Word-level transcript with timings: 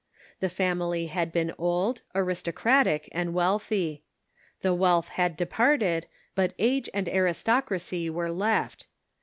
The 0.39 0.49
family 0.49 1.05
had 1.05 1.31
been 1.31 1.53
old, 1.59 2.01
aristocratic 2.15 3.07
and 3.11 3.35
wealthy. 3.35 4.01
The 4.61 4.73
wealth 4.73 5.09
had 5.09 5.37
departed, 5.37 6.07
but 6.33 6.55
age 6.57 6.89
and 6.91 7.07
aristocracy 7.07 8.09
were 8.09 8.31
left. 8.31 8.87